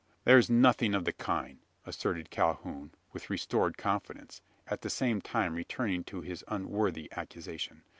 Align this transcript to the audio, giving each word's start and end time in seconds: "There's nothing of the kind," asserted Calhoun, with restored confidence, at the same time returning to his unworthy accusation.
"There's 0.23 0.49
nothing 0.49 0.95
of 0.95 1.05
the 1.05 1.13
kind," 1.13 1.59
asserted 1.85 2.31
Calhoun, 2.31 2.89
with 3.13 3.29
restored 3.29 3.77
confidence, 3.77 4.41
at 4.65 4.81
the 4.81 4.89
same 4.89 5.21
time 5.21 5.53
returning 5.53 6.03
to 6.05 6.21
his 6.21 6.43
unworthy 6.47 7.07
accusation. 7.11 7.83